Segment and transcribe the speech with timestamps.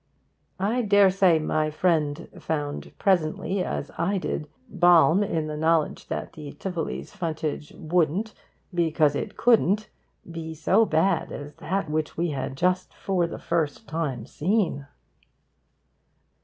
[0.59, 6.53] I daresay my friend found presently, as I did, balm in the knowledge that the
[6.53, 8.33] Tivoli's frontage wouldn't,
[8.73, 9.89] because it couldn't,
[10.31, 14.87] be so bad as that which we had just, for the first time, seen.